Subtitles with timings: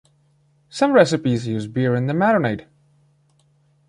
[0.67, 2.65] Some recipes use beer in the marinade.